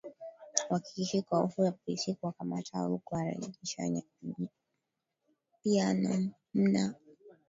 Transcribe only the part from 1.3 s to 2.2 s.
hofu ya polisi